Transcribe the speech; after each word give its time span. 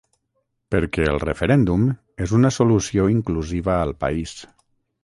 Perquè 0.75 1.05
el 1.11 1.19
referèndum 1.25 1.85
és 2.27 2.35
una 2.39 2.53
solució 2.59 3.07
inclusiva 3.19 3.79
al 3.89 3.97
país. 4.07 4.39